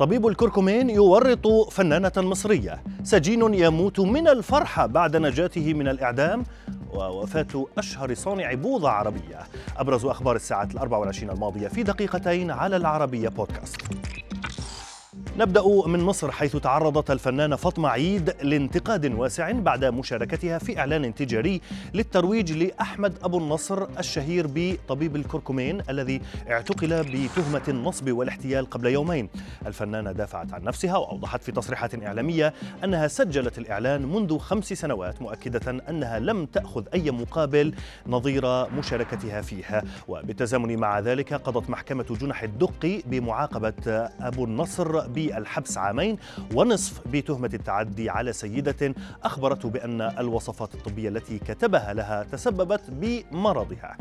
[0.00, 2.82] طبيب الكركمين يورط فنانة مصرية.
[3.02, 6.44] سجين يموت من الفرحة بعد نجاته من الإعدام
[6.92, 9.38] ووفاة أشهر صانع بوضة عربية.
[9.76, 13.80] أبرز أخبار الساعة الأربع والعشرين الماضية في دقيقتين على العربية بودكاست.
[15.40, 21.60] نبدأ من مصر حيث تعرضت الفنانة فاطمة عيد لانتقاد واسع بعد مشاركتها في إعلان تجاري
[21.94, 26.20] للترويج لأحمد أبو النصر الشهير بطبيب الكركمين الذي
[26.50, 29.28] اعتقل بتهمة النصب والاحتيال قبل يومين.
[29.66, 32.54] الفنانة دافعت عن نفسها وأوضحت في تصريحات إعلامية
[32.84, 37.74] أنها سجلت الإعلان منذ خمس سنوات مؤكدة أنها لم تأخذ أي مقابل
[38.06, 46.18] نظير مشاركتها فيه وبالتزامن مع ذلك قضت محكمة جنح الدقي بمعاقبة أبو النصر بالحبس عامين
[46.54, 48.94] ونصف بتهمة التعدي على سيدة
[49.24, 53.96] أخبرته بأن الوصفات الطبية التي كتبها لها تسببت بمرضها.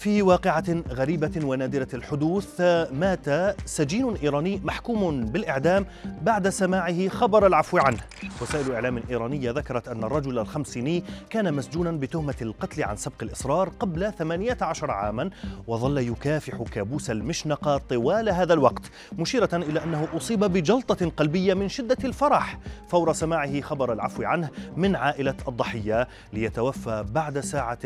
[0.00, 2.60] في واقعة غريبة ونادرة الحدوث
[2.92, 5.86] مات سجين إيراني محكوم بالإعدام
[6.22, 7.98] بعد سماعه خبر العفو عنه.
[8.42, 14.12] وسائل إعلام إيرانية ذكرت أن الرجل الخمسيني كان مسجونا بتهمة القتل عن سبق الإصرار قبل
[14.12, 15.30] 18 عاما
[15.66, 18.82] وظل يكافح كابوس المشنقة طوال هذا الوقت
[19.18, 24.96] مشيرة إلى أنه أصيب بجلطة قلبية من شدة الفرح فور سماعه خبر العفو عنه من
[24.96, 27.78] عائلة الضحية ليتوفى بعد ساعة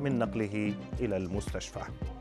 [0.00, 1.61] من نقله إلى المستشفى.
[1.62, 2.11] المستشفى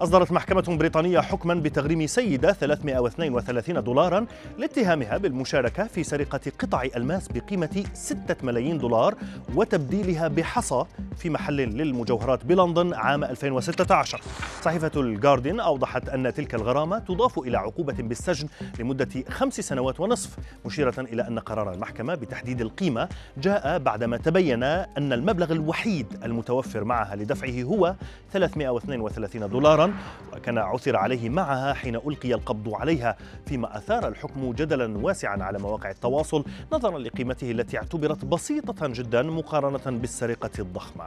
[0.00, 4.26] أصدرت محكمة بريطانية حكما بتغريم سيدة 332 دولارا
[4.58, 9.14] لاتهامها بالمشاركة في سرقة قطع ألماس بقيمة 6 ملايين دولار
[9.54, 10.84] وتبديلها بحصى
[11.16, 14.20] في محل للمجوهرات بلندن عام 2016
[14.62, 20.94] صحيفة الجاردين أوضحت أن تلك الغرامة تضاف إلى عقوبة بالسجن لمدة خمس سنوات ونصف مشيرة
[20.98, 27.62] إلى أن قرار المحكمة بتحديد القيمة جاء بعدما تبين أن المبلغ الوحيد المتوفر معها لدفعه
[27.62, 27.94] هو
[28.32, 29.89] 332 دولارا
[30.32, 35.90] وكان عثر عليه معها حين ألقي القبض عليها فيما أثار الحكم جدلا واسعا على مواقع
[35.90, 41.04] التواصل نظرا لقيمته التي اعتبرت بسيطة جدا مقارنة بالسرقة الضخمة.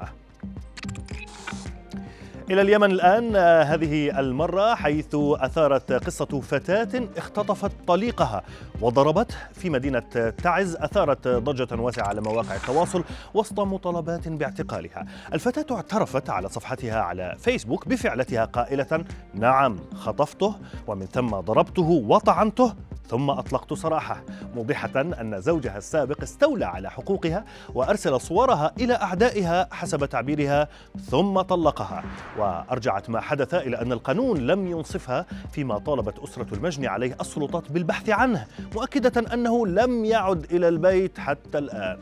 [2.50, 3.36] إلى اليمن الآن
[3.68, 8.44] هذه المرة حيث أثارت قصة فتاة اختطفت طليقها
[8.82, 13.04] وضربته في مدينة تعز أثارت ضجة واسعة على مواقع التواصل
[13.34, 15.06] وسط مطالبات باعتقالها.
[15.34, 20.56] الفتاة اعترفت على صفحتها على فيسبوك بفعلتها قائلة نعم خطفته
[20.88, 22.74] ومن ثم ضربته وطعنته
[23.08, 24.24] ثم أطلقت سراحه
[24.56, 30.68] موضحة أن زوجها السابق استولى على حقوقها وأرسل صورها إلى أعدائها حسب تعبيرها
[31.10, 32.04] ثم طلقها.
[32.38, 38.10] وأرجعت ما حدث إلى أن القانون لم ينصفها فيما طالبت أسرة المجني عليه السلطات بالبحث
[38.10, 41.98] عنه مؤكدة أنه لم يعد إلى البيت حتى الآن.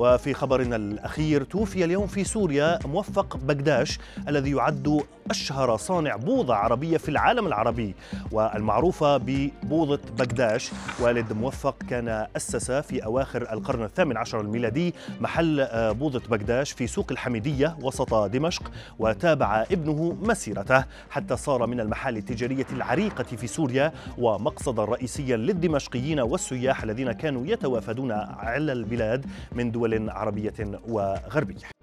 [0.00, 6.96] وفي خبرنا الأخير توفي اليوم في سوريا موفق بغداش الذي يعد أشهر صانع بوضة عربية
[6.96, 7.94] في العالم العربي
[8.32, 10.70] والمعروفة ببوضة بغداش.
[11.00, 16.86] والد موفق كان أسس في أواخر القرن الثامن عشر الميلادي محل آه، بوضة بغداش في
[16.86, 20.84] سوق الحميدية وسط دمشق وتابع ابنه مسيرته.
[21.10, 28.12] حتى صار من المحال التجارية العريقة في سوريا ومقصدا رئيسيا للدمشقيين والسياح الذين كانوا يتوافدون
[28.12, 30.54] على البلاد من دول عربية
[30.88, 31.79] وغربية.